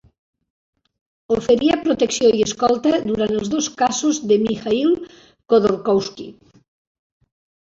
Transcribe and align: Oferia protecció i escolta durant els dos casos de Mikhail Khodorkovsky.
Oferia 1.35 1.75
protecció 1.83 2.31
i 2.37 2.41
escolta 2.45 2.93
durant 3.09 3.35
els 3.41 3.51
dos 3.57 3.69
casos 3.83 4.21
de 4.33 4.39
Mikhail 4.47 4.97
Khodorkovsky. 5.05 6.29